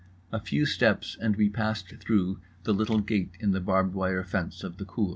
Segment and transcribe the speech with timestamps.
[0.31, 4.63] A few steps and we passed through the little gate in the barbed wire fence
[4.63, 5.09] of the cour.